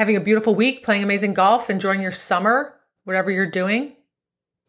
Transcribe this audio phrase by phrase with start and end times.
[0.00, 3.94] having a beautiful week, playing amazing golf, enjoying your summer, whatever you're doing,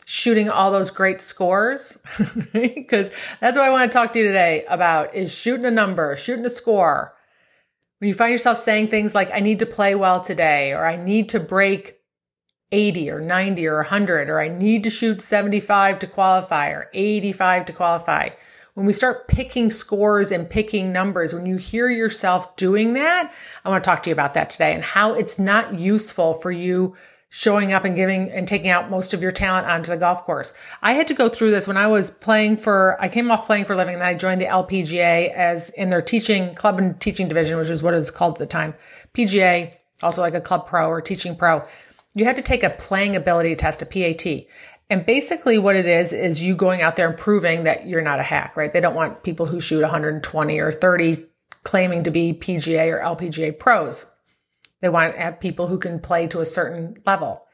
[0.03, 1.97] shooting all those great scores.
[2.51, 6.17] Because that's what I want to talk to you today about is shooting a number,
[6.17, 7.15] shooting a score.
[7.99, 10.97] When you find yourself saying things like, I need to play well today, or I
[10.97, 12.01] need to break
[12.73, 17.67] 80 or 90 or 100, or I need to shoot 75 to qualify or 85
[17.67, 18.29] to qualify
[18.81, 23.31] when we start picking scores and picking numbers, when you hear yourself doing that,
[23.63, 26.51] I want to talk to you about that today and how it's not useful for
[26.51, 26.95] you
[27.29, 30.55] showing up and giving and taking out most of your talent onto the golf course.
[30.81, 33.65] I had to go through this when I was playing for, I came off playing
[33.65, 36.99] for a living and then I joined the LPGA as in their teaching club and
[36.99, 38.73] teaching division, which is what it was called at the time.
[39.13, 41.63] PGA, also like a club pro or teaching pro.
[42.15, 44.25] You had to take a playing ability test, a PAT.
[44.91, 48.19] And basically what it is, is you going out there and proving that you're not
[48.19, 48.73] a hack, right?
[48.73, 51.25] They don't want people who shoot 120 or 30
[51.63, 54.05] claiming to be PGA or LPGA pros.
[54.81, 57.47] They want people who can play to a certain level.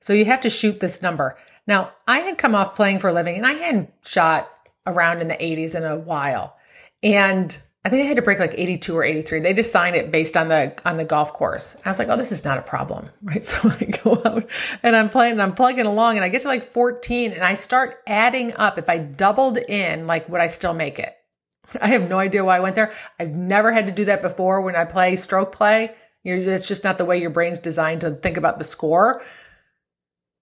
[0.00, 1.38] So you have to shoot this number.
[1.64, 4.50] Now, I had come off playing for a living and I hadn't shot
[4.84, 6.56] around in the 80s in a while.
[7.04, 9.40] And I think I had to break like 82 or 83.
[9.40, 11.76] They just signed it based on the on the golf course.
[11.84, 13.44] I was like, oh, this is not a problem, right?
[13.44, 14.50] So I go out
[14.82, 17.54] and I'm playing and I'm plugging along and I get to like 14 and I
[17.54, 18.78] start adding up.
[18.78, 21.14] If I doubled in, like would I still make it?
[21.80, 22.92] I have no idea why I went there.
[23.18, 25.94] I've never had to do that before when I play stroke play.
[26.22, 29.24] You know, it's just not the way your brain's designed to think about the score.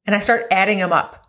[0.07, 1.25] And I start adding them up.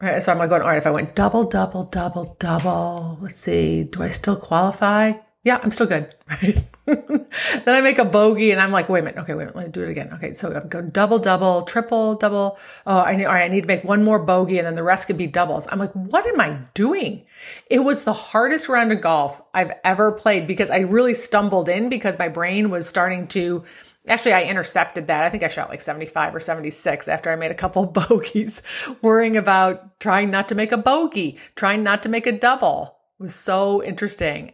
[0.00, 0.22] Right.
[0.22, 3.84] So I'm like going, all right, if I went double, double, double, double, let's see,
[3.84, 5.12] do I still qualify?
[5.44, 6.14] Yeah, I'm still good.
[6.42, 6.64] Right.
[6.86, 9.20] then I make a bogey and I'm like, wait a minute.
[9.20, 9.56] Okay, wait a minute.
[9.56, 10.10] Let me do it again.
[10.14, 10.34] Okay.
[10.34, 12.58] So I'm going double, double, triple, double.
[12.86, 13.44] Oh, I need, all right.
[13.44, 15.68] I need to make one more bogey and then the rest could be doubles.
[15.70, 17.24] I'm like, what am I doing?
[17.70, 21.88] It was the hardest round of golf I've ever played because I really stumbled in
[21.88, 23.62] because my brain was starting to,
[24.08, 25.22] actually, I intercepted that.
[25.22, 28.60] I think I shot like 75 or 76 after I made a couple bogeys,
[29.02, 32.96] worrying about trying not to make a bogey, trying not to make a double.
[33.20, 34.52] It was so interesting.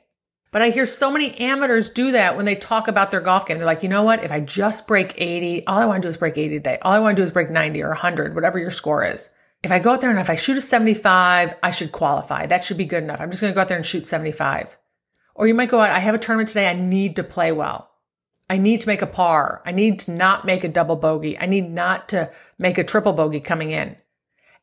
[0.51, 3.59] But I hear so many amateurs do that when they talk about their golf game.
[3.59, 4.25] They're like, you know what?
[4.25, 6.79] If I just break 80, all I want to do is break 80 today.
[6.81, 9.29] All I want to do is break 90 or 100, whatever your score is.
[9.63, 12.47] If I go out there and if I shoot a 75, I should qualify.
[12.47, 13.21] That should be good enough.
[13.21, 14.77] I'm just going to go out there and shoot 75.
[15.35, 16.69] Or you might go out, I have a tournament today.
[16.69, 17.91] I need to play well.
[18.49, 19.63] I need to make a par.
[19.67, 21.39] I need to not make a double bogey.
[21.39, 23.97] I need not to make a triple bogey coming in.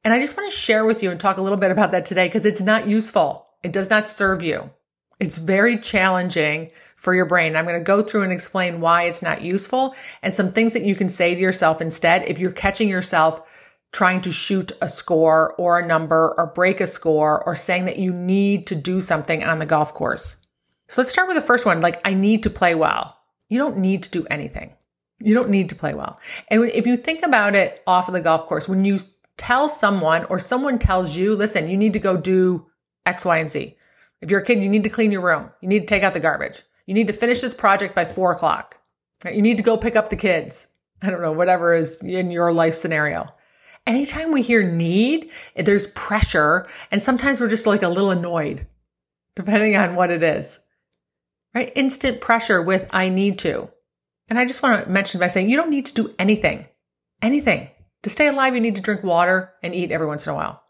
[0.03, 2.05] And I just want to share with you and talk a little bit about that
[2.05, 3.47] today because it's not useful.
[3.63, 4.71] It does not serve you.
[5.19, 7.55] It's very challenging for your brain.
[7.55, 10.83] I'm going to go through and explain why it's not useful and some things that
[10.83, 13.41] you can say to yourself instead if you're catching yourself
[13.91, 17.97] trying to shoot a score or a number or break a score or saying that
[17.97, 20.37] you need to do something on the golf course.
[20.89, 21.79] So let's start with the first one.
[21.79, 23.17] Like, I need to play well.
[23.47, 24.73] You don't need to do anything.
[25.19, 26.19] You don't need to play well.
[26.49, 28.99] And if you think about it off of the golf course, when you
[29.37, 32.65] tell someone or someone tells you, listen, you need to go do
[33.05, 33.77] X, Y, and Z.
[34.21, 35.51] If you're a kid, you need to clean your room.
[35.61, 36.61] You need to take out the garbage.
[36.85, 38.79] You need to finish this project by four o'clock.
[39.25, 40.67] You need to go pick up the kids.
[41.01, 43.27] I don't know, whatever is in your life scenario.
[43.87, 46.67] Anytime we hear need, there's pressure.
[46.91, 48.67] And sometimes we're just like a little annoyed,
[49.35, 50.59] depending on what it is.
[51.53, 51.71] Right?
[51.75, 53.69] Instant pressure with I need to.
[54.27, 56.67] And I just want to mention by saying you don't need to do anything.
[57.21, 57.69] Anything.
[58.03, 60.63] To stay alive, you need to drink water and eat every once in a while.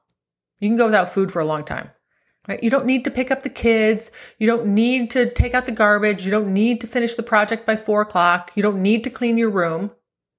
[0.60, 1.90] You can go without food for a long time.
[2.48, 2.62] Right?
[2.62, 4.12] You don't need to pick up the kids.
[4.38, 6.24] You don't need to take out the garbage.
[6.24, 8.52] You don't need to finish the project by four o'clock.
[8.56, 9.92] You don't need to clean your room.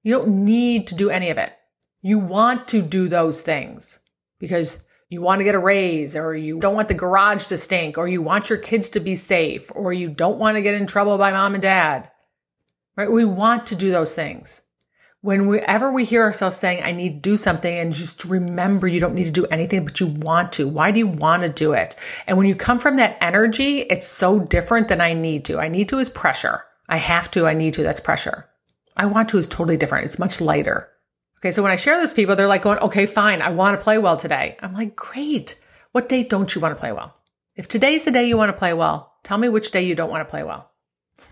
[0.03, 1.53] You don't need to do any of it.
[2.01, 3.99] You want to do those things
[4.39, 4.79] because
[5.09, 8.07] you want to get a raise or you don't want the garage to stink or
[8.07, 11.17] you want your kids to be safe or you don't want to get in trouble
[11.17, 12.09] by mom and dad.
[12.95, 13.11] Right?
[13.11, 14.61] We want to do those things
[15.21, 19.15] whenever we hear ourselves saying, I need to do something, and just remember you don't
[19.15, 20.67] need to do anything, but you want to.
[20.67, 21.95] Why do you want to do it?
[22.27, 25.59] And when you come from that energy, it's so different than I need to.
[25.59, 26.63] I need to is pressure.
[26.89, 28.45] I have to, I need to, that's pressure.
[28.95, 30.05] I want to is totally different.
[30.05, 30.89] It's much lighter.
[31.39, 33.83] Okay, so when I share those people, they're like going, okay, fine, I want to
[33.83, 34.57] play well today.
[34.61, 35.59] I'm like, great.
[35.91, 37.15] What day don't you want to play well?
[37.55, 40.09] If today's the day you want to play well, tell me which day you don't
[40.09, 40.71] want to play well.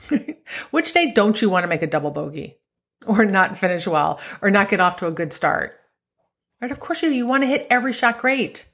[0.72, 2.60] which day don't you want to make a double bogey?
[3.06, 5.80] Or not finish well or not get off to a good start.
[6.62, 6.72] Right?
[6.72, 8.68] Of course you you want to hit every shot great.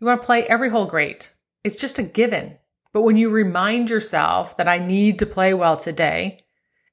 [0.00, 1.32] You want to play every hole great.
[1.64, 2.58] It's just a given.
[2.92, 6.44] But when you remind yourself that I need to play well today,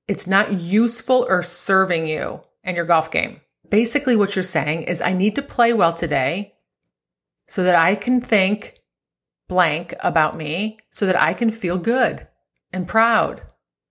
[0.08, 3.42] it's not useful or serving you and your golf game.
[3.70, 6.56] Basically, what you're saying is, I need to play well today
[7.48, 8.76] so that I can think
[9.48, 12.28] blank about me, so that I can feel good
[12.72, 13.42] and proud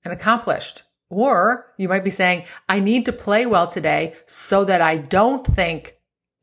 [0.04, 0.84] and accomplished.
[1.10, 5.46] Or you might be saying, I need to play well today so that I don't
[5.46, 5.96] think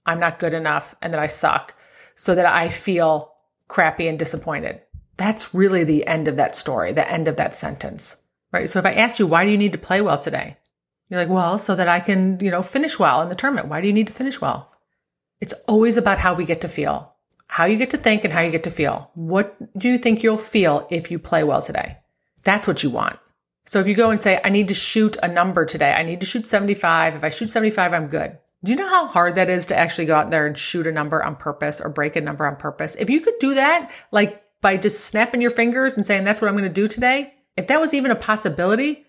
[0.06, 1.76] I'm not good enough and that I suck,
[2.16, 3.34] so that I feel
[3.68, 4.82] crappy and disappointed.
[5.18, 8.18] That's really the end of that story, the end of that sentence,
[8.52, 8.68] right?
[8.68, 10.58] So if I asked you, why do you need to play well today?
[11.10, 13.68] You're like, well, so that I can, you know, finish well in the tournament.
[13.68, 14.72] Why do you need to finish well?
[15.40, 17.14] It's always about how we get to feel,
[17.48, 19.12] how you get to think and how you get to feel.
[19.14, 21.98] What do you think you'll feel if you play well today?
[22.44, 23.20] That's what you want.
[23.66, 26.20] So if you go and say, I need to shoot a number today, I need
[26.20, 27.16] to shoot 75.
[27.16, 28.38] If I shoot 75, I'm good.
[28.64, 30.92] Do you know how hard that is to actually go out there and shoot a
[30.92, 32.96] number on purpose or break a number on purpose?
[32.98, 36.48] If you could do that, like by just snapping your fingers and saying, that's what
[36.48, 39.06] I'm going to do today, if that was even a possibility,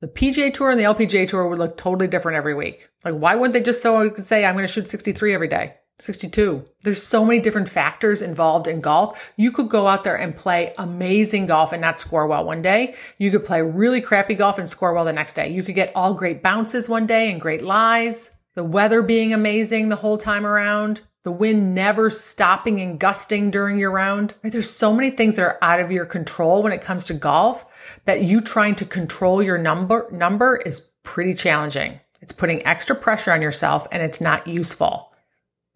[0.00, 2.88] the PGA Tour and the LPGA Tour would look totally different every week.
[3.04, 5.74] Like, why wouldn't they just so say, I'm going to shoot 63 every day?
[6.00, 6.64] 62.
[6.82, 9.32] There's so many different factors involved in golf.
[9.36, 12.94] You could go out there and play amazing golf and not score well one day.
[13.18, 15.48] You could play really crappy golf and score well the next day.
[15.48, 18.30] You could get all great bounces one day and great lies.
[18.54, 21.00] The weather being amazing the whole time around.
[21.24, 24.34] The wind never stopping and gusting during your round.
[24.42, 24.52] Right?
[24.52, 27.66] There's so many things that are out of your control when it comes to golf
[28.04, 32.00] that you trying to control your number number is pretty challenging.
[32.20, 35.07] It's putting extra pressure on yourself and it's not useful.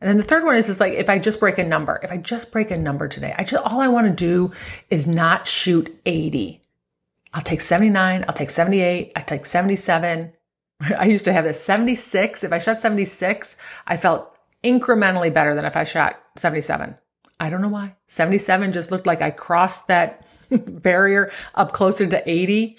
[0.02, 2.10] And then the third one is, is like, if I just break a number, if
[2.10, 4.50] I just break a number today, I just, all I want to do
[4.90, 6.60] is not shoot 80.
[7.32, 8.24] I'll take 79.
[8.26, 9.12] I'll take 78.
[9.14, 10.32] I take 77.
[10.98, 12.42] I used to have this 76.
[12.42, 13.56] If I shot 76,
[13.86, 16.96] I felt incrementally better than if I shot 77.
[17.38, 17.94] I don't know why.
[18.08, 22.76] 77 just looked like I crossed that barrier up closer to 80.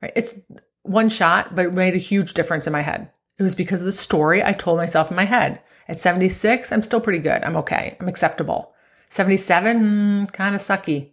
[0.00, 0.12] Right?
[0.16, 0.40] It's
[0.84, 3.10] one shot, but it made a huge difference in my head.
[3.38, 5.60] It was because of the story I told myself in my head.
[5.88, 7.42] At 76, I'm still pretty good.
[7.42, 7.96] I'm okay.
[8.00, 8.74] I'm acceptable.
[9.08, 11.10] 77, mm, kind of sucky.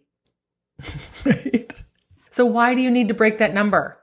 [1.25, 1.73] right?
[2.31, 3.97] So why do you need to break that number?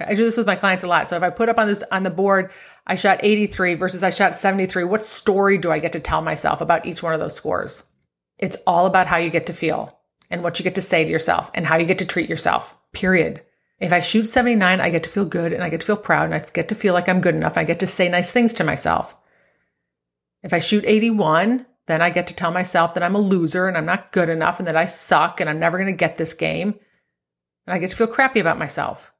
[0.00, 1.08] I do this with my clients a lot.
[1.08, 2.50] So if I put up on this on the board,
[2.86, 6.60] I shot 83 versus I shot 73, what story do I get to tell myself
[6.60, 7.82] about each one of those scores?
[8.38, 9.98] It's all about how you get to feel
[10.30, 12.76] and what you get to say to yourself and how you get to treat yourself.
[12.92, 13.42] Period.
[13.78, 16.24] If I shoot 79, I get to feel good and I get to feel proud
[16.24, 17.56] and I get to feel like I'm good enough.
[17.56, 19.14] I get to say nice things to myself.
[20.46, 23.76] If I shoot 81, then I get to tell myself that I'm a loser and
[23.76, 26.34] I'm not good enough and that I suck and I'm never going to get this
[26.34, 26.76] game.
[27.66, 29.10] And I get to feel crappy about myself.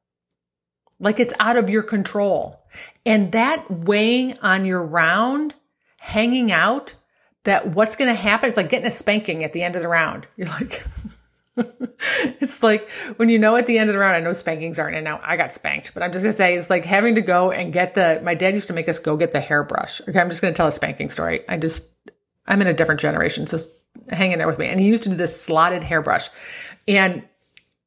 [1.01, 2.63] Like it's out of your control.
[3.05, 5.57] And that weighing on your round,
[5.99, 6.95] hanging out,
[7.43, 9.89] that what's going to happen, it's like getting a spanking at the end of the
[9.89, 10.29] round.
[10.37, 10.87] You're like,
[12.41, 14.97] it's like when you know at the end of the round, I know spankings aren't,
[14.97, 17.51] and now I got spanked, but I'm just gonna say it's like having to go
[17.51, 18.21] and get the.
[18.23, 20.01] My dad used to make us go get the hairbrush.
[20.09, 21.49] Okay, I'm just gonna tell a spanking story.
[21.49, 21.91] I just,
[22.47, 23.59] I'm in a different generation, so
[24.11, 24.67] hang in there with me.
[24.67, 26.29] And he used to do this slotted hairbrush,
[26.87, 27.23] and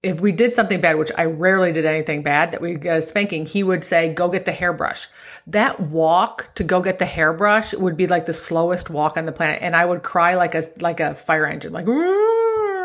[0.01, 3.01] if we did something bad, which I rarely did anything bad, that we got a
[3.01, 5.07] spanking, he would say, "Go get the hairbrush."
[5.45, 9.31] That walk to go get the hairbrush would be like the slowest walk on the
[9.31, 11.85] planet, and I would cry like a like a fire engine, like.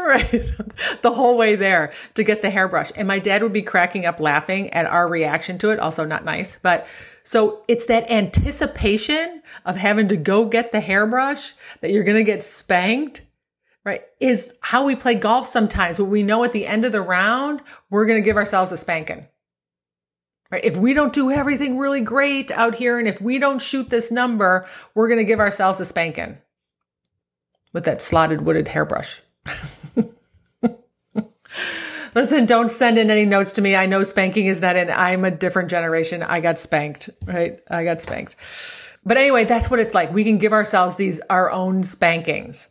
[0.05, 0.53] Right
[1.03, 2.93] the whole way there to get the hairbrush.
[2.97, 5.79] And my dad would be cracking up laughing at our reaction to it.
[5.79, 6.87] Also not nice, but
[7.25, 12.25] so it's that anticipation of having to go get the hairbrush that you're going to
[12.25, 13.23] get spanked,
[13.83, 14.03] right?
[14.21, 18.07] Is how we play golf sometimes we know at the end of the round, we're
[18.07, 19.27] going to give ourselves a spanking.
[20.51, 20.65] Right?
[20.65, 24.11] If we don't do everything really great out here and if we don't shoot this
[24.11, 26.37] number, we're going to give ourselves a spanking
[27.73, 29.23] with that slotted wooded hairbrush.
[32.15, 33.75] Listen, don't send in any notes to me.
[33.75, 34.91] I know spanking is not in.
[34.91, 36.23] I'm a different generation.
[36.23, 37.59] I got spanked, right?
[37.71, 38.37] I got spanked.
[39.05, 40.13] But anyway, that's what it's like.
[40.13, 42.69] We can give ourselves these, our own spankings.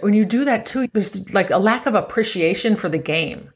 [0.00, 3.52] When you do that too, there's like a lack of appreciation for the game.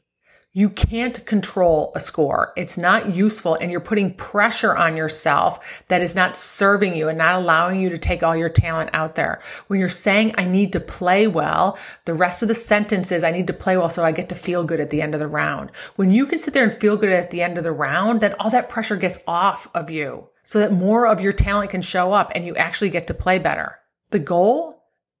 [0.57, 2.51] You can't control a score.
[2.57, 7.17] It's not useful and you're putting pressure on yourself that is not serving you and
[7.19, 9.39] not allowing you to take all your talent out there.
[9.67, 13.29] When you're saying, I need to play well, the rest of the sentence is, I
[13.29, 15.27] need to play well so I get to feel good at the end of the
[15.27, 15.71] round.
[15.95, 18.33] When you can sit there and feel good at the end of the round, then
[18.39, 22.13] all that pressure gets off of you so that more of your talent can show
[22.13, 23.77] up and you actually get to play better.
[24.09, 24.76] The goal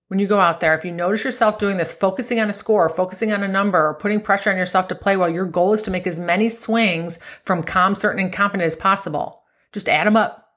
[0.07, 2.89] when you go out there, if you notice yourself doing this, focusing on a score,
[2.89, 5.81] focusing on a number, or putting pressure on yourself to play well, your goal is
[5.83, 9.43] to make as many swings from calm, certain, and confident as possible.
[9.73, 10.47] Just add them up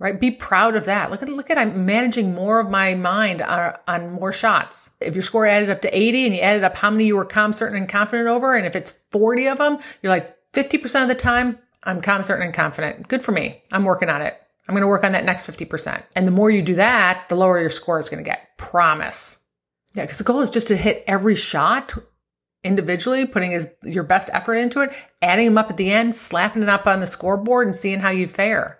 [0.00, 0.18] right?
[0.18, 1.10] Be proud of that.
[1.10, 4.90] Look at, look at, I'm managing more of my mind on, on, more shots.
[4.98, 7.26] If your score added up to 80 and you added up how many you were
[7.26, 11.08] calm, certain, and confident over, and if it's 40 of them, you're like 50% of
[11.08, 13.08] the time, I'm calm, certain, and confident.
[13.08, 13.62] Good for me.
[13.70, 14.40] I'm working on it.
[14.70, 16.00] I'm going to work on that next 50%.
[16.14, 18.56] And the more you do that, the lower your score is going to get.
[18.56, 19.40] Promise.
[19.94, 21.98] Yeah, because the goal is just to hit every shot
[22.62, 26.62] individually, putting his, your best effort into it, adding them up at the end, slapping
[26.62, 28.78] it up on the scoreboard and seeing how you fare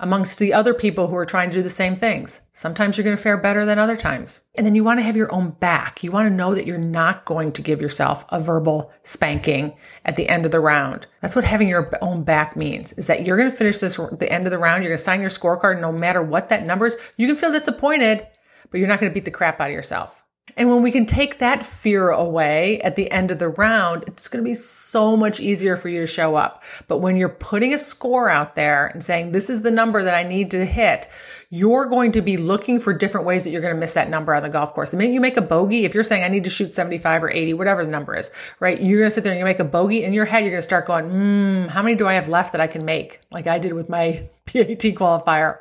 [0.00, 2.40] amongst the other people who are trying to do the same things.
[2.52, 4.42] Sometimes you're going to fare better than other times.
[4.56, 6.02] And then you want to have your own back.
[6.02, 10.16] You want to know that you're not going to give yourself a verbal spanking at
[10.16, 11.06] the end of the round.
[11.20, 14.32] That's what having your own back means is that you're going to finish this the
[14.32, 14.82] end of the round.
[14.82, 16.96] You're going to sign your scorecard no matter what that number is.
[17.16, 18.26] You can feel disappointed,
[18.70, 20.22] but you're not going to beat the crap out of yourself.
[20.56, 24.28] And when we can take that fear away at the end of the round, it's
[24.28, 26.62] going to be so much easier for you to show up.
[26.88, 30.14] But when you're putting a score out there and saying, this is the number that
[30.14, 31.08] I need to hit,
[31.48, 34.34] you're going to be looking for different ways that you're going to miss that number
[34.34, 34.90] on the golf course.
[34.90, 37.30] The minute you make a bogey, if you're saying I need to shoot 75 or
[37.30, 38.80] 80, whatever the number is, right?
[38.80, 40.44] You're going to sit there and you make a bogey in your head.
[40.44, 42.84] You're going to start going, hmm, how many do I have left that I can
[42.84, 43.20] make?
[43.30, 45.58] Like I did with my PAT qualifier.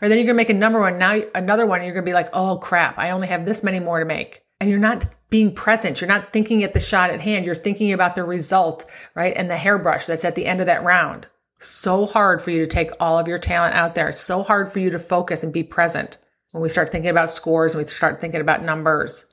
[0.00, 0.98] Or then you're to make a number one.
[0.98, 3.80] Now another one, you're going to be like, oh crap, I only have this many
[3.80, 4.42] more to make.
[4.60, 6.00] And you're not being present.
[6.00, 7.44] You're not thinking at the shot at hand.
[7.44, 8.84] You're thinking about the result,
[9.14, 9.34] right?
[9.36, 11.26] And the hairbrush that's at the end of that round.
[11.58, 14.12] So hard for you to take all of your talent out there.
[14.12, 16.18] So hard for you to focus and be present
[16.52, 19.26] when we start thinking about scores and we start thinking about numbers.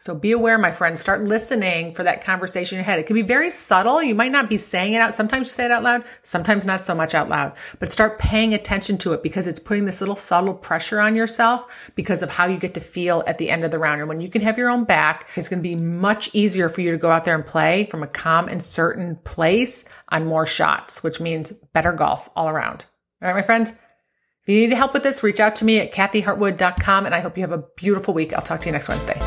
[0.00, 0.96] So be aware, my friend.
[0.96, 3.00] Start listening for that conversation in your head.
[3.00, 4.00] It can be very subtle.
[4.00, 5.12] You might not be saying it out.
[5.12, 8.54] Sometimes you say it out loud, sometimes not so much out loud, but start paying
[8.54, 12.46] attention to it because it's putting this little subtle pressure on yourself because of how
[12.46, 14.00] you get to feel at the end of the round.
[14.00, 16.80] And when you can have your own back, it's going to be much easier for
[16.80, 20.46] you to go out there and play from a calm and certain place on more
[20.46, 22.86] shots, which means better golf all around.
[23.20, 23.72] All right, my friends.
[24.42, 27.36] If you need help with this, reach out to me at kathyhartwood.com and I hope
[27.36, 28.32] you have a beautiful week.
[28.32, 29.18] I'll talk to you next Wednesday.